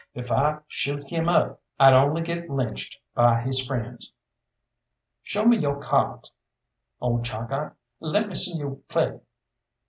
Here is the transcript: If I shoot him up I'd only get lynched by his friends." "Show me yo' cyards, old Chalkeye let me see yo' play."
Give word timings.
If 0.15 0.31
I 0.31 0.57
shoot 0.67 1.11
him 1.11 1.29
up 1.29 1.61
I'd 1.79 1.93
only 1.93 2.23
get 2.23 2.49
lynched 2.49 2.97
by 3.13 3.41
his 3.41 3.63
friends." 3.63 4.11
"Show 5.21 5.45
me 5.45 5.57
yo' 5.57 5.79
cyards, 5.79 6.31
old 6.99 7.23
Chalkeye 7.23 7.69
let 7.99 8.27
me 8.27 8.33
see 8.33 8.57
yo' 8.57 8.81
play." 8.87 9.19